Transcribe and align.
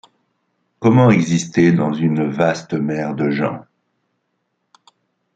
Comment 0.79 1.11
exister 1.11 1.71
dans 1.73 1.93
une 1.93 2.23
vaste 2.27 2.73
mer 2.73 3.13
de 3.13 3.29
gens. 3.29 3.63